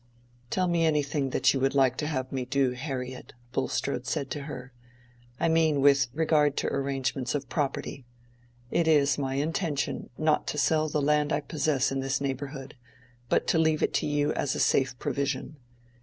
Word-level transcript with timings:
"Tell 0.49 0.67
me 0.67 0.83
anything 0.83 1.29
that 1.29 1.53
you 1.53 1.59
would 1.59 1.75
like 1.75 1.95
to 1.97 2.07
have 2.07 2.31
me 2.31 2.43
do, 2.45 2.71
Harriet," 2.71 3.33
Bulstrode 3.51 3.97
had 3.97 4.07
said 4.07 4.31
to 4.31 4.41
her; 4.45 4.73
"I 5.39 5.47
mean 5.47 5.79
with 5.79 6.07
regard 6.11 6.57
to 6.57 6.73
arrangements 6.73 7.35
of 7.35 7.49
property. 7.49 8.07
It 8.71 8.87
is 8.87 9.19
my 9.19 9.35
intention 9.35 10.09
not 10.17 10.47
to 10.47 10.57
sell 10.57 10.89
the 10.89 11.03
land 11.03 11.31
I 11.31 11.39
possess 11.41 11.91
in 11.91 11.99
this 11.99 12.19
neighborhood, 12.19 12.75
but 13.29 13.45
to 13.49 13.59
leave 13.59 13.83
it 13.83 13.93
to 13.93 14.07
you 14.07 14.33
as 14.33 14.55
a 14.55 14.59
safe 14.59 14.97
provision. 14.97 15.57